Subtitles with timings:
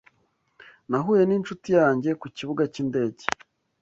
[0.89, 3.23] Nahuye n'inshuti yanjye ku kibuga cy'indege.